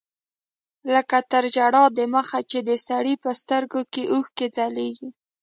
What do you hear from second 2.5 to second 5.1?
چې د سړي په سترګو کښې اوښکې ځلېږي.